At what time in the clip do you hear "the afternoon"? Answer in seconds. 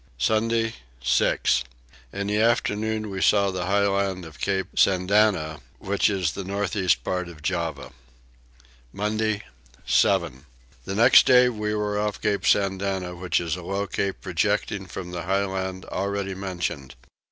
2.25-3.11